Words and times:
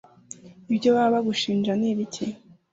Ibyo 0.71 0.89
baba 0.95 1.13
bagushinja 1.13 1.71
ni 1.79 1.87
ibiki 1.91 2.25